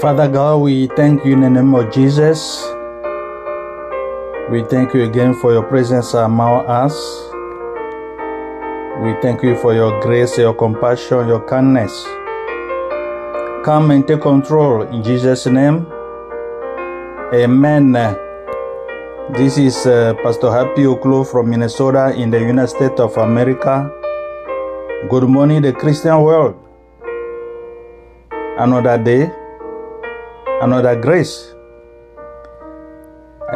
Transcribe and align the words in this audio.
Father 0.00 0.28
God, 0.28 0.62
we 0.62 0.86
thank 0.96 1.26
you 1.26 1.34
in 1.34 1.42
the 1.42 1.50
name 1.50 1.74
of 1.74 1.92
Jesus. 1.92 2.64
We 4.50 4.64
thank 4.64 4.94
you 4.94 5.04
again 5.04 5.34
for 5.34 5.52
your 5.52 5.62
presence 5.62 6.14
among 6.14 6.64
us. 6.64 6.96
We 9.04 9.12
thank 9.20 9.42
you 9.42 9.56
for 9.58 9.74
your 9.74 10.00
grace, 10.00 10.38
your 10.38 10.54
compassion, 10.54 11.28
your 11.28 11.46
kindness. 11.46 11.92
Come 13.62 13.90
and 13.90 14.08
take 14.08 14.22
control 14.22 14.88
in 14.88 15.02
Jesus' 15.02 15.44
name. 15.44 15.86
Amen. 17.34 17.92
This 19.36 19.58
is 19.58 19.84
uh, 19.84 20.14
Pastor 20.22 20.50
Happy 20.50 20.84
Oklo 20.84 21.30
from 21.30 21.50
Minnesota 21.50 22.14
in 22.16 22.30
the 22.30 22.40
United 22.40 22.68
States 22.68 22.98
of 22.98 23.18
America. 23.18 23.92
Good 25.10 25.24
morning, 25.24 25.60
the 25.60 25.74
Christian 25.74 26.22
world. 26.22 26.56
Another 28.58 28.96
day, 28.96 29.30
another 30.60 31.00
grace. 31.00 31.54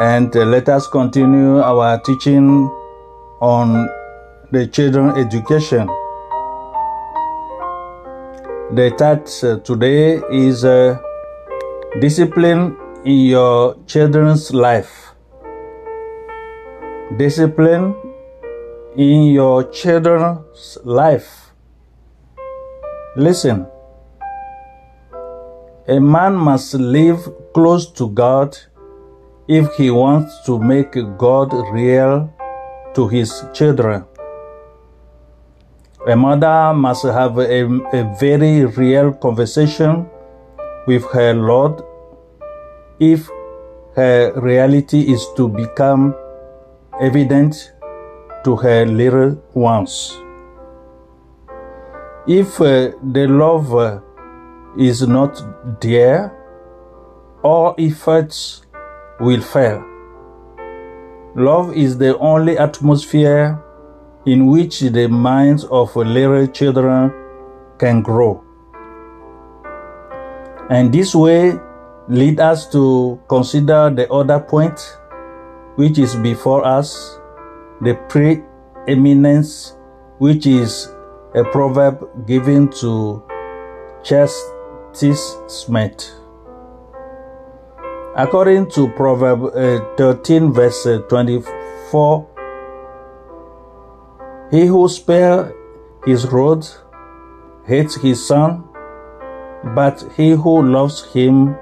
And 0.01 0.35
uh, 0.37 0.45
let 0.45 0.69
us 0.69 0.87
continue 0.89 1.61
our 1.61 2.01
teaching 2.01 2.69
on 3.41 3.89
the 4.51 4.67
children 4.67 5.17
education. 5.17 5.87
The 8.75 8.93
text 8.97 9.45
uh, 9.45 9.61
today 9.61 10.21
is 10.33 10.65
uh, 10.65 10.99
discipline 12.01 12.77
in 13.05 13.27
your 13.27 13.77
children's 13.87 14.53
life. 14.53 15.13
Discipline 17.19 17.95
in 18.97 19.25
your 19.25 19.65
children's 19.71 20.79
life. 20.85 21.53
Listen. 23.17 23.67
A 25.87 26.01
man 26.01 26.35
must 26.35 26.73
live 26.73 27.29
close 27.53 27.85
to 27.93 28.09
God 28.09 28.57
if 29.47 29.71
he 29.75 29.91
wants 29.91 30.41
to 30.47 30.59
make 30.59 30.97
God 31.19 31.53
real 31.73 32.33
to 32.95 33.07
his 33.09 33.45
children. 33.53 34.07
A 36.09 36.17
mother 36.17 36.73
must 36.73 37.05
have 37.05 37.37
a, 37.37 37.65
a 37.93 38.17
very 38.19 38.65
real 38.65 39.13
conversation 39.13 40.07
with 40.87 41.05
her 41.13 41.35
Lord 41.35 41.83
if 42.99 43.29
her 43.95 44.33
reality 44.41 45.13
is 45.13 45.27
to 45.37 45.49
become 45.51 46.15
evident 46.99 47.75
to 48.45 48.57
her 48.57 48.87
little 48.87 49.37
ones. 49.53 50.17
If 52.27 52.59
uh, 52.59 52.93
the 53.03 53.27
love 53.29 53.75
uh, 53.75 54.01
is 54.79 55.07
not 55.07 55.41
there, 55.81 56.33
all 57.43 57.75
efforts 57.79 58.63
will 59.21 59.41
fail. 59.41 59.85
Love 61.37 61.77
is 61.77 61.99
the 61.99 62.17
only 62.19 62.59
atmosphere 62.59 63.61
in 64.27 64.47
which 64.47 64.81
the 64.81 65.09
minds 65.09 65.65
of 65.65 65.95
little 65.97 66.47
children 66.47 67.13
can 67.79 68.03
grow. 68.03 68.43
And 70.71 70.93
this 70.93 71.15
way 71.15 71.53
lead 72.09 72.41
us 72.41 72.71
to 72.71 73.21
consider 73.29 73.91
the 73.91 74.11
other 74.13 74.41
point 74.41 74.79
which 75.77 75.99
is 75.99 76.15
before 76.17 76.65
us, 76.65 77.19
the 77.81 77.95
preeminence 78.09 79.77
which 80.19 80.47
is 80.47 80.89
a 81.35 81.45
proverb 81.45 82.27
given 82.27 82.71
to 82.71 83.23
chastisement. 84.95 86.15
According 88.17 88.71
to 88.71 88.89
Proverbs 88.91 89.57
uh, 89.57 89.85
13, 89.97 90.53
verse 90.53 90.87
uh, 90.87 90.99
24, 91.09 92.29
he 94.51 94.67
who 94.67 94.89
spare 94.89 95.53
his 96.07 96.27
rod 96.27 96.67
hates 97.67 97.97
his 97.97 98.25
son, 98.25 98.65
but 99.75 100.05
he 100.17 100.31
who 100.31 100.63
loves 100.63 101.05
him 101.13 101.57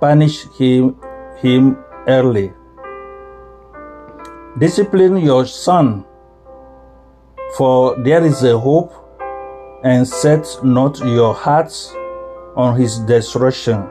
punish 0.00 0.46
him, 0.58 0.96
him 1.38 1.78
early. 2.08 2.52
Discipline 4.58 5.18
your 5.18 5.46
son, 5.46 6.04
for 7.56 7.96
there 8.02 8.24
is 8.24 8.42
a 8.42 8.58
hope, 8.58 8.92
and 9.84 10.08
set 10.08 10.48
not 10.64 10.98
your 11.00 11.34
hearts 11.34 11.94
on 12.56 12.78
his 12.78 12.98
destruction. 13.00 13.86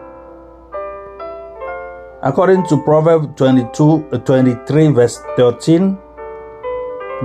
According 2.21 2.65
to 2.67 2.81
Proverbs 2.81 3.27
22, 3.35 4.09
23, 4.25 4.87
verse 4.87 5.19
13, 5.37 5.97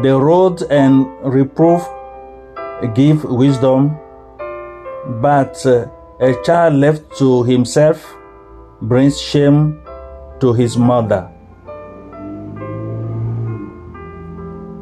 the 0.03 0.19
rod 0.21 0.63
and 0.71 1.07
reproof 1.25 1.83
give 2.95 3.25
wisdom, 3.25 3.97
but 5.21 5.65
uh, 5.67 5.87
a 6.21 6.35
child 6.45 6.75
left 6.75 7.17
to 7.19 7.43
himself 7.45 8.15
brings 8.83 9.21
shame 9.21 9.81
to 10.41 10.53
his 10.53 10.77
mother. 10.77 11.31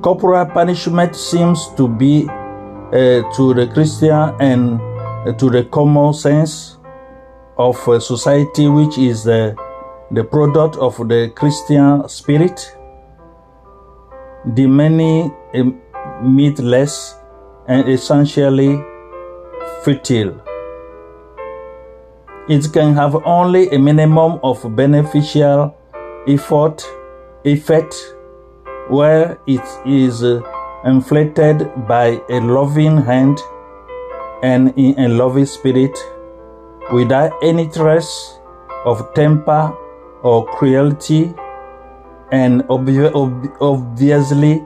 Corporal 0.02 0.46
punishment 0.46 1.14
seems 1.14 1.68
to 1.76 1.88
be 1.88 2.26
uh, 2.28 3.22
to 3.36 3.54
the 3.54 3.70
Christian 3.72 4.34
and 4.40 4.80
to 5.26 5.50
the 5.50 5.64
common 5.64 6.12
sense 6.12 6.78
of 7.56 7.76
uh, 7.88 7.98
society, 7.98 8.68
which 8.68 8.98
is 8.98 9.24
the, 9.24 9.56
the 10.12 10.24
product 10.24 10.76
of 10.76 10.96
the 11.08 11.32
Christian 11.34 12.08
spirit, 12.08 12.76
the 14.54 14.66
many 14.66 15.30
uh, 15.54 15.64
meatless 16.22 17.14
and 17.66 17.88
essentially 17.88 18.82
futile. 19.84 20.40
It 22.48 22.72
can 22.72 22.94
have 22.94 23.14
only 23.26 23.68
a 23.70 23.78
minimum 23.78 24.40
of 24.42 24.74
beneficial 24.74 25.76
effort, 26.26 26.82
effect 27.44 27.94
where 28.88 29.38
it 29.46 29.60
is 29.84 30.22
inflated 30.84 31.70
by 31.86 32.20
a 32.30 32.40
loving 32.40 33.02
hand 33.02 33.38
and 34.42 34.72
in 34.76 34.98
a 34.98 35.08
loving 35.08 35.46
spirit 35.46 35.96
without 36.92 37.32
any 37.42 37.68
trace 37.68 38.38
of 38.84 39.12
temper 39.14 39.74
or 40.22 40.46
cruelty 40.46 41.34
and 42.30 42.62
ob- 42.70 43.56
obviously 43.60 44.64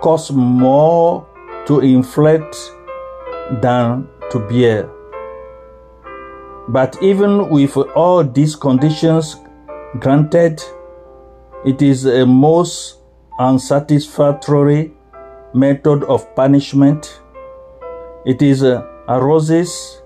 costs 0.00 0.30
more 0.30 1.26
to 1.66 1.80
inflict 1.80 2.56
than 3.62 4.08
to 4.30 4.38
bear. 4.48 4.90
But 6.68 6.96
even 7.02 7.50
with 7.50 7.76
all 7.76 8.24
these 8.24 8.56
conditions 8.56 9.36
granted, 9.98 10.62
it 11.64 11.82
is 11.82 12.06
a 12.06 12.24
most 12.26 12.98
unsatisfactory 13.38 14.92
method 15.54 16.04
of 16.04 16.34
punishment. 16.34 17.20
It 18.24 18.42
is 18.42 18.62
uh, 18.62 18.82
arouses 19.08 20.00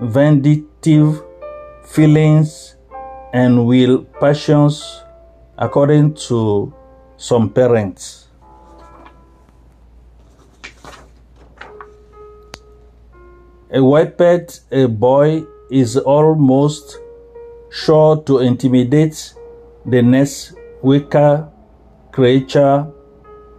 vindictive 0.00 1.22
feelings 1.84 2.76
and 3.32 3.66
will 3.66 4.04
passions 4.20 5.02
according 5.58 6.14
to 6.14 6.72
some 7.16 7.50
parents. 7.50 8.28
A 13.70 13.84
whipped 13.84 14.60
a 14.70 14.86
boy 14.86 15.44
is 15.70 15.96
almost 15.98 16.98
sure 17.70 18.22
to 18.22 18.38
intimidate 18.38 19.34
the 19.84 20.00
next 20.00 20.54
weaker 20.82 21.50
creature 22.12 22.90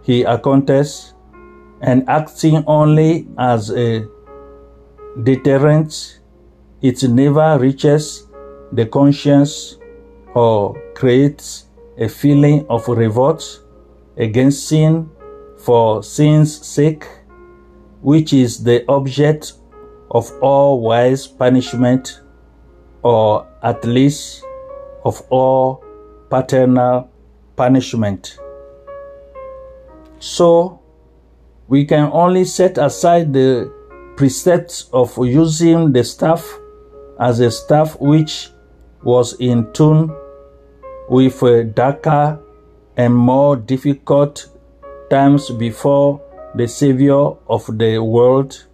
he 0.02 0.22
encounters 0.22 1.14
and 1.80 2.08
acting 2.08 2.64
only 2.66 3.28
as 3.38 3.70
a 3.70 4.04
deterrent, 5.22 6.20
it 6.82 7.02
never 7.02 7.58
reaches 7.58 8.26
the 8.72 8.86
conscience 8.86 9.76
or 10.34 10.80
creates 10.94 11.66
a 11.98 12.08
feeling 12.08 12.66
of 12.68 12.86
revolt 12.88 13.62
against 14.16 14.68
sin 14.68 15.10
for 15.58 16.02
sin's 16.02 16.66
sake, 16.66 17.06
which 18.00 18.32
is 18.32 18.62
the 18.62 18.84
object 18.88 19.54
of 20.10 20.30
all 20.40 20.80
wise 20.80 21.26
punishment, 21.26 22.20
or 23.02 23.46
at 23.62 23.84
least 23.84 24.44
of 25.04 25.20
all 25.30 25.84
paternal 26.30 27.10
punishment. 27.56 28.38
So, 30.18 30.80
we 31.68 31.84
can 31.84 32.10
only 32.12 32.44
set 32.44 32.78
aside 32.78 33.32
the 33.32 33.72
precepts 34.20 34.90
of 34.92 35.16
using 35.16 35.94
the 35.94 36.04
staff 36.04 36.46
as 37.18 37.40
a 37.40 37.50
staff 37.50 37.98
which 37.98 38.50
was 39.02 39.32
in 39.40 39.72
tune 39.72 40.14
with 41.08 41.42
uh, 41.42 41.62
darker 41.62 42.38
and 42.98 43.14
more 43.14 43.56
difficult 43.56 44.46
times 45.08 45.48
before 45.48 46.20
the 46.54 46.68
Savior 46.68 47.30
of 47.48 47.64
the 47.78 47.98
world 47.98 48.66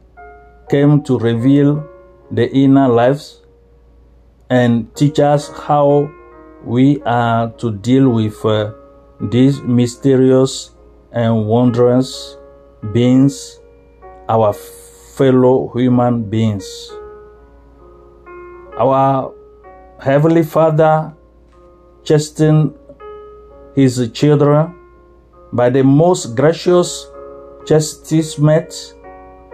came 0.69 1.01
to 1.05 1.17
reveal 1.17 1.89
the 2.33 2.51
inner 2.53 2.89
lives 2.89 3.43
and 4.51 4.93
teach 4.97 5.21
us 5.21 5.49
how 5.51 6.11
we 6.65 7.01
are 7.03 7.53
to 7.53 7.71
deal 7.71 8.09
with 8.09 8.45
uh, 8.45 8.73
these 9.21 9.63
mysterious 9.63 10.73
and 11.13 11.47
wondrous 11.47 12.37
beings, 12.93 13.61
our 14.29 14.53
fellow 15.17 15.73
human 15.75 16.29
beings. 16.29 16.67
Our 18.79 19.33
Heavenly 19.99 20.43
Father 20.43 21.15
chasten 22.05 22.75
his 23.75 24.11
children 24.13 24.77
by 25.53 25.71
the 25.71 25.83
most 25.83 26.37
gracious 26.37 27.09
chastisement 27.65 28.95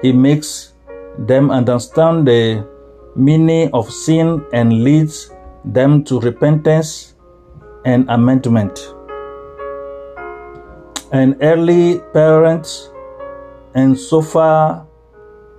he 0.02 0.12
makes 0.12 0.74
them 1.16 1.50
understand 1.50 2.26
the 2.26 2.66
meaning 3.14 3.70
of 3.72 3.90
sin 3.90 4.44
and 4.52 4.82
leads 4.82 5.30
them 5.64 6.02
to 6.04 6.18
repentance 6.20 7.14
and 7.84 8.08
amendment. 8.10 8.94
And 11.12 11.36
early 11.40 12.00
parents, 12.12 12.90
and 13.74 13.98
so 13.98 14.22
far 14.22 14.86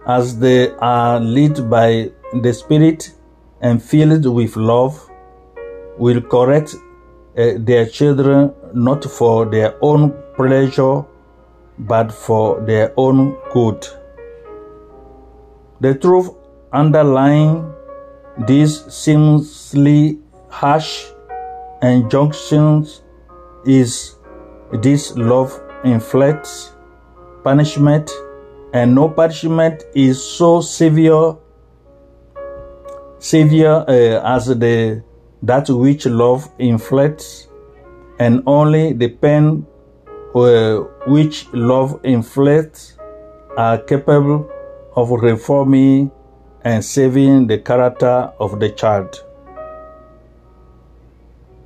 as 0.07 0.37
they 0.39 0.71
are 0.79 1.19
led 1.19 1.69
by 1.69 2.11
the 2.41 2.53
Spirit 2.53 3.11
and 3.61 3.81
filled 3.81 4.25
with 4.25 4.55
love, 4.55 5.09
will 5.97 6.21
correct 6.21 6.75
uh, 7.37 7.51
their 7.57 7.85
children 7.85 8.53
not 8.73 9.03
for 9.03 9.45
their 9.45 9.75
own 9.81 10.11
pleasure 10.35 11.03
but 11.79 12.11
for 12.11 12.61
their 12.61 12.93
own 12.97 13.37
good. 13.51 13.85
The 15.81 15.95
truth 15.95 16.29
underlying 16.71 17.73
these 18.47 18.85
seemingly 18.93 20.19
harsh 20.49 21.05
injunctions 21.81 23.03
is 23.65 24.15
this 24.71 25.15
love 25.15 25.59
inflicts 25.83 26.73
punishment, 27.43 28.09
and 28.73 28.95
no 28.95 29.07
punishment 29.07 29.83
is 29.93 30.21
so 30.21 30.59
severe, 30.59 31.35
severe 33.19 33.85
uh, 33.87 34.35
as 34.35 34.47
the 34.47 35.03
that 35.43 35.69
which 35.69 36.05
love 36.05 36.49
inflicts, 36.57 37.47
and 38.19 38.41
only 38.47 38.93
the 38.93 39.09
pain 39.09 39.65
uh, 40.33 40.77
which 41.05 41.47
love 41.53 41.99
inflicts 42.03 42.97
are 43.57 43.77
capable 43.77 44.49
of 44.95 45.11
reforming 45.11 46.11
and 46.63 46.83
saving 46.83 47.45
the 47.45 47.59
character 47.59 48.31
of 48.39 48.59
the 48.59 48.69
child. 48.69 49.23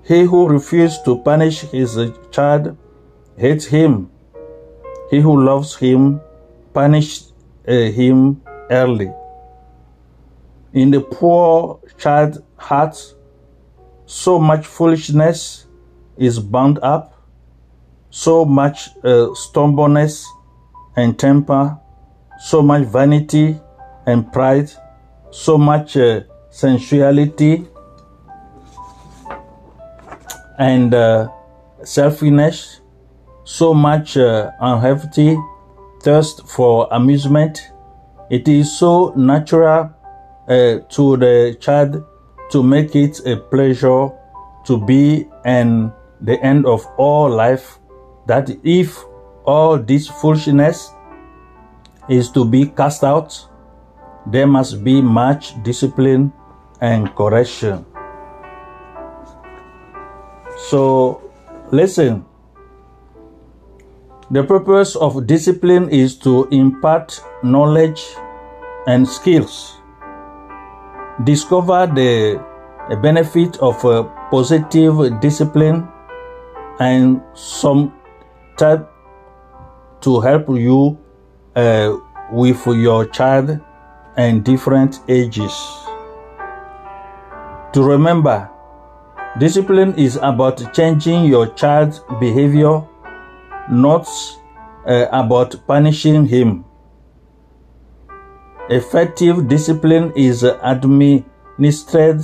He 0.04 0.24
who 0.24 0.48
refuses 0.48 1.00
to 1.04 1.20
punish 1.20 1.62
his 1.62 1.98
child 2.32 2.76
hates 3.38 3.66
him. 3.66 4.10
He 5.10 5.20
who 5.22 5.44
loves 5.44 5.76
him 5.76 6.20
punishes 6.74 7.34
uh, 7.68 7.72
him 7.72 8.42
early. 8.70 9.12
In 10.74 10.92
the 10.92 11.02
poor 11.02 11.80
child's 11.98 12.40
heart, 12.58 12.96
so 14.06 14.40
much 14.40 14.66
foolishness 14.66 15.68
is 16.18 16.40
bound 16.40 16.80
up, 16.80 17.14
so 18.10 18.46
much 18.46 18.90
uh, 19.04 19.34
stubbornness 19.34 20.26
and 20.96 21.18
temper, 21.18 21.78
so 22.40 22.62
much 22.62 22.84
vanity 22.84 23.60
and 24.06 24.32
pride, 24.32 24.72
so 25.32 25.58
much 25.58 25.98
uh, 25.98 26.22
sensuality 26.50 27.68
and 30.58 30.94
uh, 30.94 31.28
selfishness, 31.84 32.82
so 33.44 33.74
much 33.74 34.18
uh, 34.18 34.52
unhealthy 34.60 35.38
thirst 36.08 36.48
for 36.48 36.88
amusement. 36.92 37.74
It 38.30 38.48
is 38.48 38.72
so 38.80 39.12
natural 39.18 39.94
uh, 40.48 40.80
to 40.88 41.18
the 41.18 41.58
child 41.60 42.02
to 42.50 42.64
make 42.64 42.96
it 42.96 43.20
a 43.26 43.36
pleasure 43.36 44.12
to 44.68 44.78
be 44.86 45.28
and 45.44 45.92
the 46.22 46.40
end 46.42 46.66
of 46.66 46.88
all 46.98 47.30
life 47.30 47.80
that 48.26 48.50
if 48.64 49.04
all 49.44 49.78
this 49.78 50.08
foolishness 50.08 50.94
is 52.08 52.32
to 52.32 52.46
be 52.46 52.68
cast 52.68 53.04
out, 53.04 53.36
there 54.28 54.48
must 54.48 54.86
be 54.86 55.02
much 55.02 55.62
discipline 55.62 56.32
and 56.80 57.14
correction. 57.16 57.86
So, 60.70 61.22
listen. 61.72 62.24
The 64.30 64.44
purpose 64.44 64.98
of 64.98 65.26
discipline 65.26 65.90
is 65.90 66.18
to 66.18 66.50
impart 66.52 67.24
knowledge 67.44 68.04
and 68.86 69.08
skills. 69.08 69.78
Discover 71.24 71.88
the 71.96 72.44
benefit 73.02 73.58
of 73.60 73.82
positive 74.30 75.22
discipline 75.22 75.88
and 76.80 77.22
some 77.36 77.94
type 78.58 78.92
to 80.02 80.20
help 80.20 80.50
you 80.50 80.98
uh, 81.56 81.98
with 82.30 82.66
your 82.68 83.06
child 83.06 83.58
and 84.18 84.44
different 84.44 85.00
ages. 85.08 85.54
To 87.72 87.82
remember, 87.82 88.50
discipline 89.40 89.94
is 89.96 90.18
about 90.22 90.74
changing 90.74 91.26
your 91.26 91.48
child's 91.54 92.02
behavior, 92.20 92.82
not 93.70 94.08
uh, 94.86 95.08
about 95.12 95.56
punishing 95.68 96.26
him. 96.26 96.66
Effective 98.70 99.48
discipline 99.48 100.12
is 100.16 100.44
administered 100.44 102.22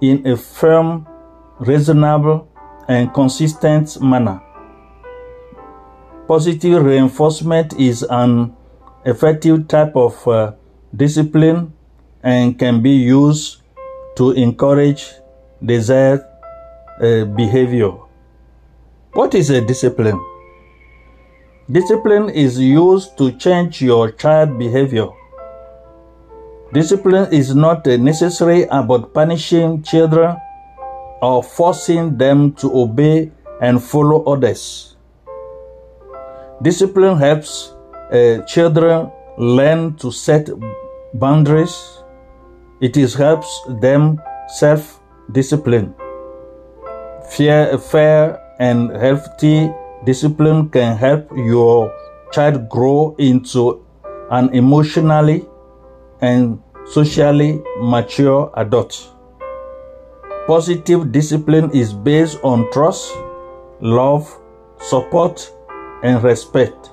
in 0.00 0.26
a 0.26 0.36
firm, 0.36 1.06
reasonable, 1.58 2.48
and 2.88 3.12
consistent 3.12 4.00
manner. 4.00 4.40
Positive 6.28 6.84
reinforcement 6.84 7.74
is 7.78 8.04
an 8.08 8.56
effective 9.04 9.66
type 9.68 9.96
of 9.96 10.26
uh, 10.28 10.52
discipline 10.94 11.72
and 12.22 12.58
can 12.58 12.82
be 12.82 12.90
used 12.90 13.62
to 14.16 14.30
encourage 14.32 15.10
desired 15.64 16.20
uh, 17.00 17.24
behavior. 17.24 17.90
What 19.12 19.34
is 19.34 19.50
a 19.50 19.60
discipline? 19.60 20.20
Discipline 21.70 22.28
is 22.28 22.58
used 22.58 23.16
to 23.18 23.30
change 23.38 23.80
your 23.80 24.10
child 24.10 24.58
behavior. 24.58 25.06
Discipline 26.72 27.32
is 27.32 27.54
not 27.54 27.86
necessary 27.86 28.64
about 28.64 29.14
punishing 29.14 29.80
children 29.84 30.36
or 31.22 31.40
forcing 31.40 32.18
them 32.18 32.52
to 32.54 32.66
obey 32.74 33.30
and 33.60 33.80
follow 33.80 34.24
others. 34.24 34.96
Discipline 36.62 37.16
helps 37.18 37.70
uh, 38.10 38.42
children 38.44 39.12
learn 39.38 39.94
to 39.98 40.10
set 40.10 40.50
boundaries. 41.14 42.02
It 42.80 42.96
is 42.96 43.14
helps 43.14 43.48
them 43.80 44.20
self 44.58 44.98
discipline. 45.30 45.94
Fair, 47.30 47.78
fair 47.78 48.40
and 48.58 48.90
healthy 48.90 49.72
discipline 50.04 50.68
can 50.70 50.96
help 50.96 51.30
your 51.36 51.92
child 52.32 52.68
grow 52.68 53.14
into 53.18 53.84
an 54.30 54.48
emotionally 54.54 55.46
and 56.20 56.62
socially 56.86 57.62
mature 57.80 58.50
adult. 58.56 59.08
Positive 60.46 61.12
discipline 61.12 61.70
is 61.70 61.92
based 61.92 62.38
on 62.42 62.70
trust, 62.72 63.12
love, 63.80 64.28
support, 64.78 65.52
and 66.02 66.22
respect. 66.24 66.90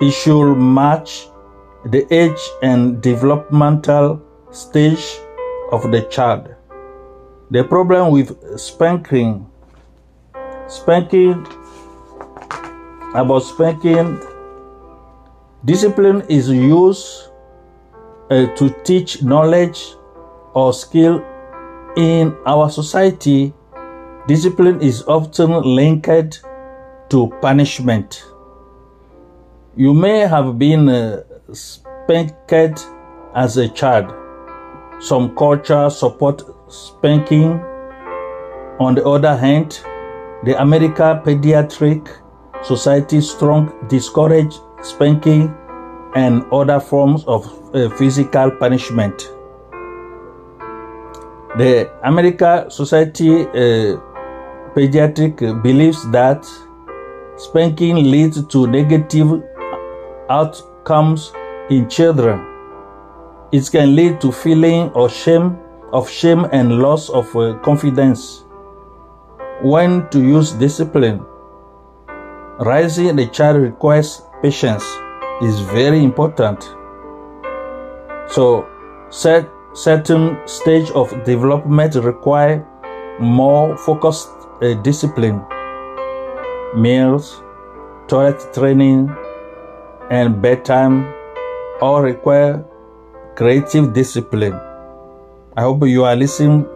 It 0.00 0.10
should 0.10 0.54
match 0.54 1.28
the 1.84 2.06
age 2.12 2.40
and 2.62 3.00
developmental 3.00 4.20
stage 4.50 5.18
of 5.72 5.90
the 5.92 6.02
child. 6.10 6.54
The 7.50 7.64
problem 7.64 8.12
with 8.12 8.58
spanking, 8.58 9.46
spanking, 10.66 11.46
about 13.14 13.40
spanking, 13.40 14.20
discipline 15.64 16.22
is 16.28 16.48
used 16.48 17.30
uh, 18.30 18.46
to 18.56 18.74
teach 18.84 19.22
knowledge 19.22 19.94
or 20.54 20.72
skill 20.72 21.24
in 21.96 22.36
our 22.46 22.70
society, 22.70 23.52
discipline 24.28 24.80
is 24.80 25.02
often 25.08 25.62
linked 25.62 26.42
to 27.08 27.28
punishment. 27.40 28.24
You 29.76 29.92
may 29.92 30.20
have 30.20 30.58
been 30.58 30.88
uh, 30.88 31.24
spanked 31.52 32.86
as 33.34 33.56
a 33.56 33.68
child. 33.68 34.14
Some 35.00 35.34
cultures 35.34 35.98
support 35.98 36.42
spanking. 36.68 37.60
On 38.78 38.94
the 38.94 39.04
other 39.04 39.36
hand, 39.36 39.80
the 40.44 40.60
American 40.60 41.18
Pediatric 41.20 42.08
Society 42.62 43.20
strong 43.20 43.72
discourage 43.88 44.54
spanking 44.82 45.54
and 46.14 46.44
other 46.52 46.80
forms 46.80 47.24
of 47.24 47.46
uh, 47.74 47.88
physical 47.96 48.50
punishment. 48.50 49.32
The 51.56 51.90
American 52.04 52.70
Society 52.70 53.42
uh, 53.42 54.00
Pediatric 54.74 55.62
believes 55.62 56.08
that 56.10 56.46
spanking 57.36 57.96
leads 58.10 58.46
to 58.46 58.66
negative 58.66 59.42
outcomes 60.28 61.32
in 61.70 61.88
children. 61.88 62.46
It 63.52 63.68
can 63.70 63.96
lead 63.96 64.20
to 64.20 64.30
feeling 64.30 64.90
of 64.90 65.12
shame, 65.12 65.58
of 65.92 66.08
shame 66.08 66.44
and 66.52 66.78
loss 66.78 67.08
of 67.10 67.34
uh, 67.34 67.58
confidence. 67.62 68.44
When 69.62 70.08
to 70.10 70.20
use 70.20 70.52
discipline. 70.52 71.26
Raising 72.60 73.16
the 73.16 73.26
child 73.28 73.56
requires 73.62 74.20
patience 74.42 74.84
is 75.40 75.60
very 75.60 76.04
important. 76.04 76.62
So, 78.28 78.68
set 79.08 79.48
certain 79.72 80.36
stage 80.46 80.90
of 80.90 81.08
development 81.24 81.94
require 81.94 82.66
more 83.18 83.78
focused 83.78 84.28
uh, 84.60 84.74
discipline, 84.82 85.40
meals, 86.76 87.42
toilet 88.08 88.52
training, 88.52 89.08
and 90.10 90.42
bedtime 90.42 91.10
all 91.80 92.02
require 92.02 92.62
creative 93.36 93.94
discipline. 93.94 94.52
I 95.56 95.62
hope 95.62 95.86
you 95.86 96.04
are 96.04 96.14
listening 96.14 96.66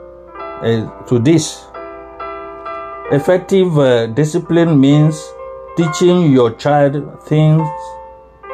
uh, 0.41 1.05
to 1.09 1.19
this. 1.19 1.67
Effective 3.12 3.79
uh, 3.79 4.07
discipline 4.07 4.81
means 4.81 5.23
teaching 5.76 6.31
your 6.33 6.52
child 6.52 7.23
things 7.26 7.69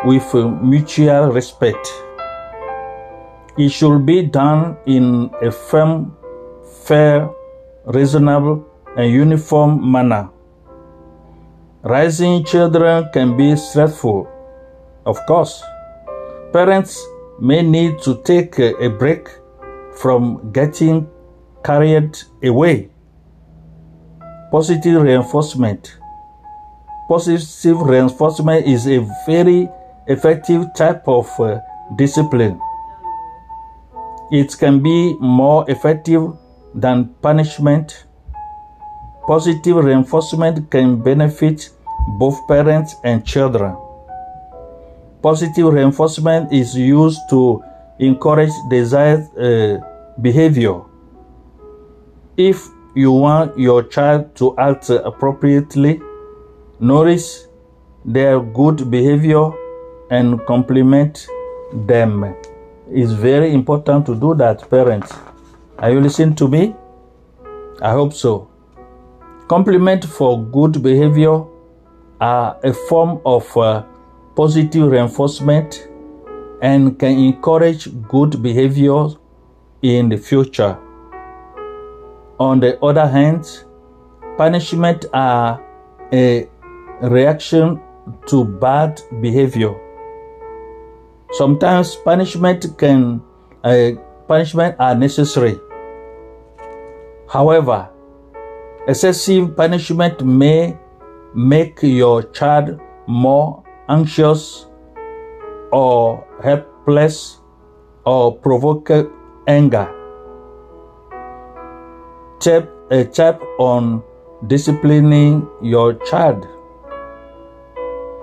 with 0.05 0.35
mutual 0.62 1.33
respect. 1.33 1.87
It 3.59 3.69
should 3.69 4.07
be 4.07 4.23
done 4.23 4.79
in 4.87 5.31
a 5.43 5.50
firm, 5.50 6.17
fair, 6.85 7.29
reasonable, 7.85 8.67
and 8.97 9.12
uniform 9.12 9.93
manner. 9.93 10.31
Raising 11.83 12.45
children 12.45 13.11
can 13.12 13.37
be 13.37 13.55
stressful, 13.57 14.27
of 15.05 15.19
course. 15.27 15.62
Parents 16.53 16.99
may 17.39 17.61
need 17.61 18.00
to 18.03 18.23
take 18.23 18.59
a 18.59 18.89
break 18.89 19.29
from 19.95 20.53
getting 20.53 21.09
carried 21.62 22.17
away. 22.43 22.91
Positive 24.50 25.03
reinforcement. 25.03 26.00
Positive 27.11 27.81
reinforcement 27.81 28.69
is 28.69 28.87
a 28.87 29.00
very 29.26 29.69
effective 30.07 30.73
type 30.76 31.09
of 31.09 31.29
uh, 31.40 31.59
discipline. 31.97 32.61
It 34.31 34.57
can 34.57 34.81
be 34.81 35.17
more 35.19 35.69
effective 35.69 36.23
than 36.73 37.07
punishment. 37.21 38.07
Positive 39.26 39.79
reinforcement 39.79 40.71
can 40.71 41.02
benefit 41.02 41.71
both 42.21 42.47
parents 42.47 42.95
and 43.02 43.26
children. 43.26 43.76
Positive 45.21 45.67
reinforcement 45.67 46.52
is 46.52 46.76
used 46.76 47.19
to 47.31 47.61
encourage 47.99 48.52
desired 48.71 49.26
uh, 49.37 49.81
behavior. 50.23 50.81
If 52.37 52.69
you 52.95 53.11
want 53.11 53.59
your 53.59 53.83
child 53.83 54.37
to 54.37 54.57
act 54.59 54.90
appropriately, 54.90 56.00
notice 56.81 57.49
their 58.05 58.41
good 58.41 58.91
behavior 58.91 59.51
and 60.11 60.45
compliment 60.47 61.27
them. 61.73 62.35
It's 62.91 63.13
very 63.13 63.53
important 63.53 64.07
to 64.07 64.15
do 64.15 64.35
that, 64.35 64.69
parents. 64.69 65.13
Are 65.79 65.91
you 65.91 66.01
listening 66.01 66.35
to 66.37 66.49
me? 66.49 66.75
I 67.83 67.93
hope 67.93 68.13
so. 68.13 68.51
Compliment 69.47 70.05
for 70.05 70.43
good 70.43 70.83
behavior 70.83 71.45
are 72.21 72.59
a 72.63 72.73
form 72.73 73.21
of 73.25 73.57
uh, 73.57 73.85
positive 74.35 74.91
reinforcement 74.91 75.89
and 76.63 76.99
can 76.99 77.19
encourage 77.19 77.89
good 78.09 78.43
behavior 78.43 79.09
in 79.83 80.09
the 80.09 80.17
future. 80.17 80.79
On 82.39 82.61
the 82.61 82.79
other 82.83 83.07
hand, 83.07 83.65
punishment 84.37 85.07
are 85.13 85.63
a 86.13 86.49
reaction 87.02 87.80
to 88.26 88.45
bad 88.45 89.00
behavior. 89.21 89.75
Sometimes 91.33 91.97
punishment 91.97 92.66
can 92.76 93.23
uh, 93.64 93.92
punishment 94.26 94.76
are 94.78 94.95
necessary. 94.95 95.59
However, 97.28 97.88
excessive 98.88 99.57
punishment 99.57 100.25
may 100.25 100.76
make 101.35 101.78
your 101.83 102.23
child 102.33 102.80
more 103.07 103.62
anxious 103.88 104.66
or 105.73 106.26
helpless 106.42 107.38
or 108.04 108.37
provoke 108.38 108.90
anger. 109.47 109.88
Tap 112.40 112.69
a 112.90 113.04
tap 113.04 113.40
on 113.59 114.02
disciplining 114.49 115.47
your 115.62 115.95
child. 115.95 116.49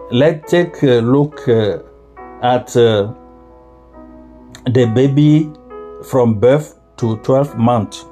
Let's 0.10 0.50
take 0.50 0.82
a 0.84 1.02
look 1.02 1.50
uh, 1.50 1.80
at 2.42 2.78
uh, 2.78 3.14
the 4.66 4.86
baby 4.96 5.52
from 6.06 6.40
birth 6.40 6.80
to 6.96 7.18
12 7.18 7.58
months. 7.58 8.06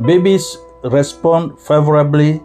Babies 0.00 0.56
respond 0.84 1.60
favorably 1.60 2.42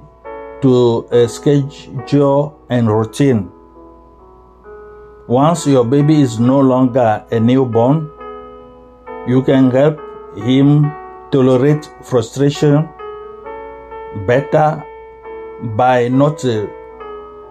to 0.62 1.08
a 1.10 1.30
schedule 1.30 2.60
and 2.70 2.90
routine. 2.90 3.50
Once 5.30 5.66
your 5.68 5.86
baby 5.86 6.20
is 6.20 6.38
no 6.38 6.60
longer 6.60 7.26
a 7.32 7.40
newborn, 7.40 8.10
you 9.26 9.42
can 9.42 9.72
help 9.72 10.02
him 10.36 10.92
tolerate 11.32 11.90
frustration 12.04 12.90
better 14.26 14.84
by 15.62 16.08
not 16.08 16.44
uh, 16.46 16.68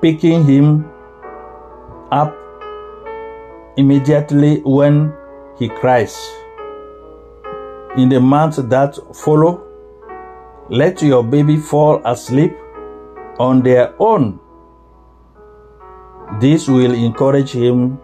picking 0.00 0.44
him 0.44 0.88
up 2.10 2.36
immediately 3.76 4.60
when 4.64 5.12
he 5.58 5.68
cries. 5.68 6.16
In 7.96 8.08
the 8.08 8.20
months 8.20 8.58
that 8.58 8.98
follow, 9.14 9.62
let 10.68 11.02
your 11.02 11.25
baby 11.25 11.56
fall 11.56 12.00
asleep 12.04 12.54
on 13.38 13.62
their 13.62 13.94
own. 14.00 14.38
This 16.40 16.68
will 16.68 16.92
encourage 16.92 17.50
him 17.52 17.98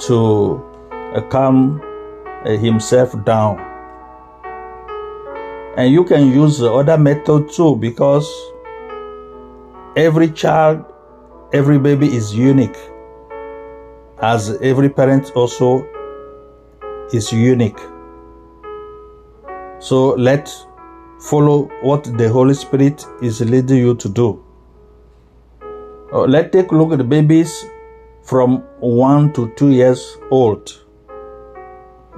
to 0.00 0.62
uh, 1.14 1.20
calm 1.28 1.80
uh, 2.44 2.50
himself 2.50 3.14
down. 3.24 3.58
And 5.76 5.92
you 5.92 6.04
can 6.04 6.28
use 6.28 6.58
the 6.58 6.72
other 6.72 6.98
method 6.98 7.50
too 7.50 7.76
because 7.76 8.28
every 9.96 10.30
child, 10.30 10.84
every 11.52 11.78
baby 11.78 12.14
is 12.14 12.34
unique 12.34 12.76
as 14.22 14.50
every 14.60 14.88
parent 14.88 15.32
also 15.34 15.86
is 17.12 17.32
unique. 17.32 17.78
So 19.78 20.10
let 20.10 20.52
follow 21.18 21.70
what 21.82 22.04
the 22.18 22.28
Holy 22.28 22.54
Spirit 22.54 23.06
is 23.22 23.40
leading 23.40 23.78
you 23.78 23.94
to 23.96 24.08
do. 24.08 24.44
Uh, 26.12 26.22
let's 26.22 26.52
take 26.52 26.70
a 26.72 26.76
look 26.76 26.92
at 26.92 26.98
the 26.98 27.04
babies 27.04 27.64
from 28.22 28.62
1 28.80 29.32
to 29.34 29.50
2 29.56 29.70
years 29.70 30.18
old. 30.30 30.84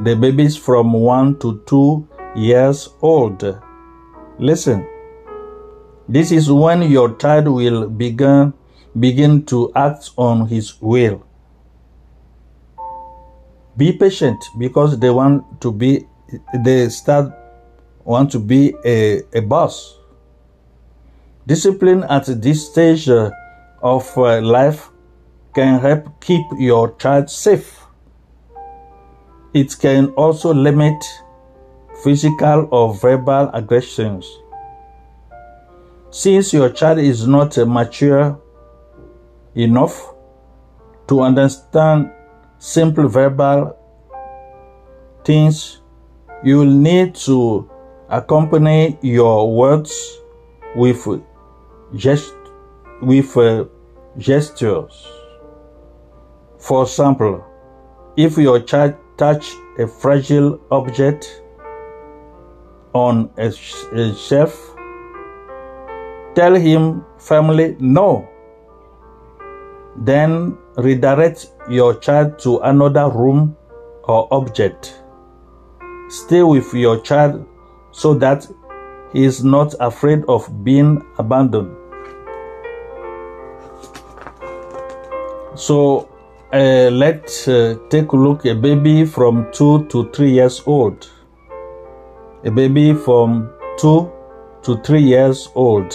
The 0.00 0.16
babies 0.16 0.56
from 0.56 0.92
1 0.92 1.38
to 1.40 1.60
2 1.66 2.08
years 2.34 2.88
old. 3.00 3.44
Listen. 4.38 4.91
This 6.12 6.30
is 6.30 6.52
when 6.52 6.82
your 6.82 7.16
child 7.16 7.48
will 7.48 7.88
begin 7.88 8.52
begin 9.00 9.46
to 9.46 9.72
act 9.74 10.10
on 10.18 10.46
his 10.46 10.78
will. 10.82 11.24
Be 13.78 13.96
patient 13.96 14.44
because 14.58 14.98
they 14.98 15.08
want 15.08 15.62
to 15.62 15.72
be, 15.72 16.06
they 16.64 16.90
start 16.90 17.32
want 18.04 18.30
to 18.32 18.38
be 18.38 18.74
a, 18.84 19.22
a 19.32 19.40
boss. 19.40 19.96
Discipline 21.46 22.04
at 22.04 22.26
this 22.42 22.70
stage 22.70 23.08
uh, 23.08 23.30
of 23.82 24.06
uh, 24.18 24.42
life 24.42 24.90
can 25.54 25.80
help 25.80 26.20
keep 26.20 26.44
your 26.58 26.94
child 26.96 27.30
safe. 27.30 27.86
It 29.54 29.74
can 29.80 30.08
also 30.08 30.52
limit 30.52 31.02
physical 32.04 32.68
or 32.70 32.92
verbal 32.92 33.48
aggressions. 33.54 34.41
Since 36.14 36.52
your 36.52 36.68
child 36.68 36.98
is 36.98 37.26
not 37.26 37.56
mature 37.66 38.38
enough 39.54 40.12
to 41.08 41.22
understand 41.22 42.10
simple 42.58 43.08
verbal 43.08 43.74
things, 45.24 45.80
you 46.44 46.58
will 46.58 46.66
need 46.66 47.14
to 47.14 47.70
accompany 48.10 48.98
your 49.00 49.56
words 49.56 50.18
with 50.76 51.08
gest- 51.94 52.36
with 53.00 53.34
uh, 53.38 53.64
gestures. 54.18 55.08
For 56.58 56.82
example, 56.82 57.42
if 58.18 58.36
your 58.36 58.60
child 58.60 58.96
touch 59.16 59.50
a 59.78 59.88
fragile 59.88 60.60
object 60.70 61.42
on 62.92 63.30
a, 63.38 63.50
sh- 63.50 63.86
a 63.94 64.14
shelf, 64.14 64.71
tell 66.34 66.54
him 66.54 67.04
firmly 67.18 67.76
no. 67.78 68.28
Then 69.96 70.58
redirect 70.76 71.52
your 71.68 71.94
child 71.96 72.38
to 72.40 72.58
another 72.58 73.08
room 73.10 73.56
or 74.04 74.26
object. 74.30 75.02
Stay 76.08 76.42
with 76.42 76.72
your 76.74 77.00
child 77.00 77.46
so 77.90 78.14
that 78.14 78.46
he 79.12 79.24
is 79.24 79.44
not 79.44 79.74
afraid 79.80 80.24
of 80.26 80.64
being 80.64 81.04
abandoned. 81.18 81.76
So 85.54 86.08
uh, 86.52 86.90
let's 86.90 87.46
uh, 87.46 87.76
take 87.90 88.12
a 88.12 88.16
look 88.16 88.46
a 88.46 88.54
baby 88.54 89.04
from 89.04 89.50
2 89.52 89.86
to 89.88 90.10
3 90.10 90.30
years 90.30 90.62
old. 90.66 91.10
A 92.44 92.50
baby 92.50 92.94
from 92.94 93.50
2 93.78 94.10
to 94.62 94.76
3 94.82 95.00
years 95.00 95.48
old. 95.54 95.94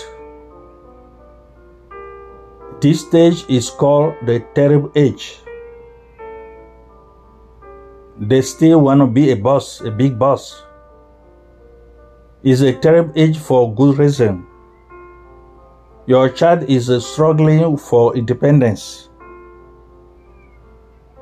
This 2.80 3.02
stage 3.02 3.44
is 3.50 3.72
called 3.72 4.14
the 4.28 4.46
terrible 4.54 4.92
age. 4.96 5.40
They 8.20 8.42
still 8.44 8.82
want 8.82 9.02
to 9.02 9.08
be 9.08 9.32
a 9.32 9.36
boss, 9.36 9.82
a 9.82 9.90
big 9.90 10.20
boss. 10.20 10.64
It's 12.44 12.62
a 12.62 12.74
terrible 12.74 13.14
age 13.16 13.40
for 13.40 13.74
good 13.74 13.98
reason. 13.98 14.46
Your 16.06 16.30
child 16.30 16.70
is 16.70 16.92
struggling 17.04 17.78
for 17.78 18.16
independence. 18.16 19.10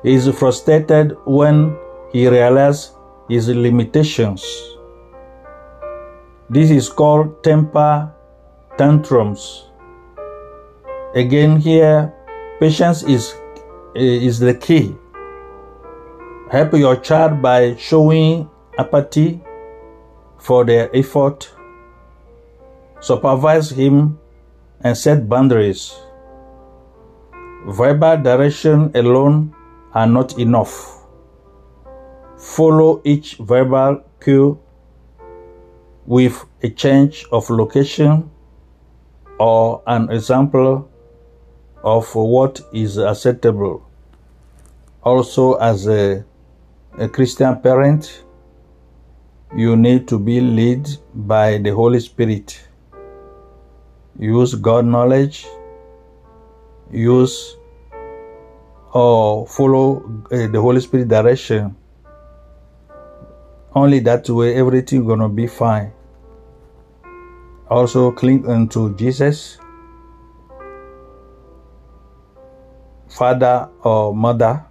He 0.02 0.12
is 0.12 0.28
frustrated 0.38 1.16
when 1.24 1.74
he 2.12 2.28
realizes 2.28 2.92
his 3.30 3.48
limitations. 3.48 4.44
This 6.50 6.70
is 6.70 6.90
called 6.90 7.42
temper 7.42 8.12
tantrums. 8.76 9.70
Again, 11.16 11.56
here, 11.56 12.12
patience 12.60 13.02
is, 13.02 13.32
eh, 13.96 14.28
is 14.28 14.38
the 14.38 14.52
key. 14.52 14.94
Help 16.52 16.74
your 16.74 16.96
child 16.96 17.40
by 17.40 17.74
showing 17.76 18.50
apathy 18.76 19.40
for 20.36 20.66
their 20.66 20.94
effort. 20.94 21.50
Supervise 23.00 23.70
him 23.70 24.18
and 24.82 24.94
set 24.94 25.26
boundaries. 25.26 25.98
Verbal 27.64 28.18
direction 28.18 28.90
alone 28.94 29.54
are 29.94 30.06
not 30.06 30.38
enough. 30.38 31.00
Follow 32.36 33.00
each 33.04 33.38
verbal 33.40 34.04
cue 34.20 34.60
with 36.04 36.44
a 36.62 36.68
change 36.68 37.24
of 37.32 37.48
location 37.48 38.28
or 39.40 39.82
an 39.86 40.10
example 40.10 40.90
of 41.86 42.12
what 42.16 42.60
is 42.72 42.98
acceptable. 42.98 43.88
Also, 45.04 45.54
as 45.54 45.86
a, 45.86 46.24
a 46.98 47.08
Christian 47.08 47.60
parent, 47.60 48.24
you 49.54 49.76
need 49.76 50.08
to 50.08 50.18
be 50.18 50.40
led 50.40 50.88
by 51.14 51.58
the 51.58 51.70
Holy 51.70 52.00
Spirit. 52.00 52.60
Use 54.18 54.56
God 54.56 54.84
knowledge, 54.84 55.46
use 56.90 57.56
or 58.92 59.46
follow 59.46 60.02
uh, 60.32 60.48
the 60.48 60.60
Holy 60.60 60.80
Spirit 60.80 61.06
direction. 61.06 61.76
Only 63.76 64.00
that 64.00 64.28
way 64.28 64.56
everything 64.56 65.06
gonna 65.06 65.28
be 65.28 65.46
fine. 65.46 65.92
Also 67.70 68.10
cling 68.10 68.48
unto 68.48 68.92
Jesus, 68.96 69.58
father 73.16 73.68
or 73.82 74.14
mother. 74.14 74.64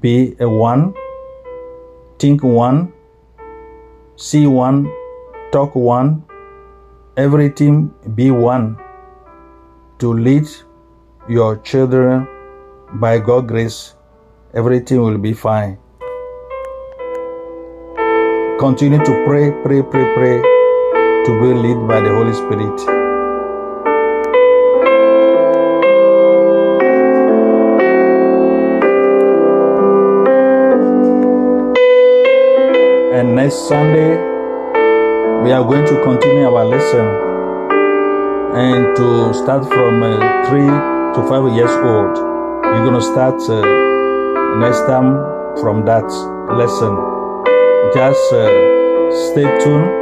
Be 0.00 0.36
a 0.40 0.48
one, 0.48 0.94
think 2.18 2.42
one, 2.42 2.92
see 4.16 4.46
one, 4.46 4.90
talk 5.52 5.74
one, 5.74 6.24
everything 7.16 7.92
be 8.14 8.30
one 8.30 8.76
to 9.98 10.12
lead 10.12 10.46
your 11.28 11.56
children 11.58 12.26
by 12.94 13.18
God's 13.18 13.48
grace, 13.48 13.94
everything 14.54 15.02
will 15.02 15.18
be 15.18 15.32
fine. 15.32 15.78
Continue 18.58 18.98
to 18.98 19.24
pray, 19.26 19.50
pray, 19.62 19.82
pray, 19.82 20.06
pray 20.14 20.36
to 21.26 21.40
be 21.40 21.54
led 21.54 21.88
by 21.88 22.00
the 22.00 22.10
Holy 22.10 22.32
Spirit. 22.32 22.95
Next 33.46 33.68
Sunday, 33.68 34.10
we 35.44 35.52
are 35.52 35.62
going 35.62 35.86
to 35.86 36.02
continue 36.02 36.46
our 36.46 36.64
lesson 36.64 37.06
and 38.58 38.96
to 38.96 39.32
start 39.34 39.62
from 39.68 40.02
uh, 40.02 40.18
3 40.50 40.66
to 41.14 41.28
5 41.28 41.54
years 41.54 41.70
old. 41.70 42.18
We're 42.66 42.82
going 42.82 42.98
to 42.98 43.06
start 43.12 43.38
uh, 43.48 43.62
next 44.58 44.80
time 44.90 45.14
from 45.62 45.84
that 45.86 46.08
lesson. 46.58 46.90
Just 47.94 48.18
uh, 48.34 48.50
stay 49.30 49.46
tuned 49.62 49.94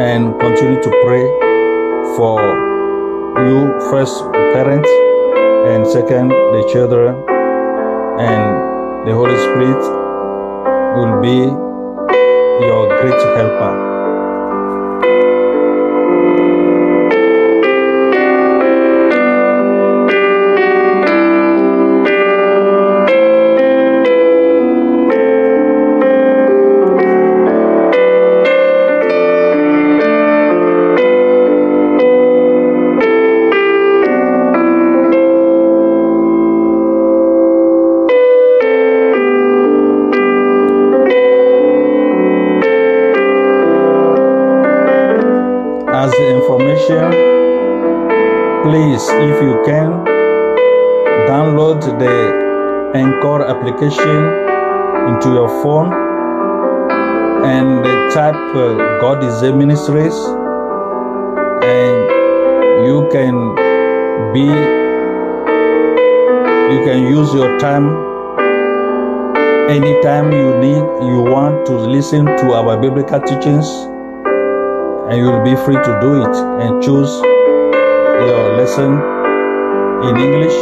and 0.00 0.40
continue 0.40 0.80
to 0.80 0.90
pray 1.04 1.24
for 2.16 2.40
you, 3.44 3.76
first 3.90 4.24
parents, 4.56 4.88
and 5.68 5.86
second, 5.86 6.28
the 6.30 6.66
children, 6.72 7.12
and 8.16 9.06
the 9.06 9.12
Holy 9.12 9.36
Spirit 9.36 9.84
will 10.96 11.20
be 11.20 11.67
your 12.60 12.88
great 12.88 13.22
helper. 13.36 13.97
Please, 48.68 49.08
if 49.08 49.42
you 49.42 49.62
can, 49.64 50.04
download 51.26 51.80
the 51.98 52.16
Anchor 52.94 53.42
application 53.48 54.18
into 55.08 55.30
your 55.32 55.48
phone 55.62 55.90
and 57.46 57.82
type 58.12 58.34
uh, 58.34 58.76
God 59.00 59.24
is 59.24 59.42
Able 59.42 59.56
Ministries, 59.56 60.12
and 61.64 61.96
you 62.86 63.08
can 63.10 63.54
be, 64.34 64.44
you 66.74 66.80
can 66.84 67.10
use 67.10 67.32
your 67.32 67.58
time 67.58 67.88
Anytime 69.70 70.30
you 70.32 70.58
need, 70.58 70.84
you 71.08 71.22
want 71.22 71.66
to 71.66 71.72
listen 71.72 72.26
to 72.26 72.52
our 72.52 72.76
biblical 72.78 73.20
teachings, 73.20 73.66
and 75.08 75.16
you'll 75.16 75.42
be 75.42 75.56
free 75.56 75.76
to 75.76 75.98
do 76.02 76.22
it 76.22 76.36
and 76.62 76.82
choose 76.82 77.37
your 78.26 78.56
lesson 78.56 78.92
in 80.08 80.16
English, 80.16 80.56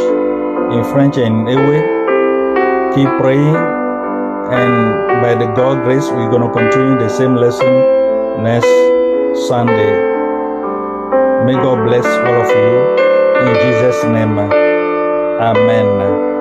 in 0.75 0.83
French, 0.93 1.17
and 1.17 1.47
in 1.47 1.57
Ewe. 1.57 1.79
Keep 2.95 3.09
praying, 3.21 3.55
and 3.55 5.21
by 5.21 5.35
the 5.35 5.51
God 5.53 5.83
grace, 5.83 6.07
we're 6.09 6.29
going 6.29 6.41
to 6.41 6.53
continue 6.53 6.97
the 6.97 7.09
same 7.09 7.35
lesson 7.35 8.43
next 8.43 8.67
Sunday. 9.47 9.91
May 11.45 11.53
God 11.53 11.85
bless 11.85 12.05
all 12.05 12.41
of 12.41 12.49
you 12.49 12.97
in 13.47 13.53
Jesus' 13.63 14.03
name. 14.05 14.39
Amen. 14.39 16.36